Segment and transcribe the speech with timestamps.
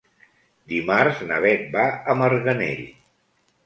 [0.71, 2.85] Dimarts na Bet va a Marganell.